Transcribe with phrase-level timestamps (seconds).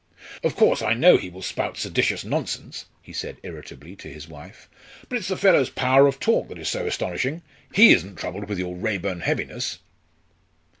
[0.43, 4.67] "Of course, I know he will spout seditious nonsense," he said irritably to his wife,
[5.07, 7.43] "but it's the fellow's power of talk that is so astonishing.
[7.71, 9.77] He isn't troubled with your Raeburn heaviness."